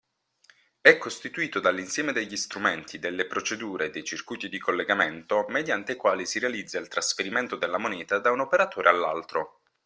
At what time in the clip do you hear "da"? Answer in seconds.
8.17-8.31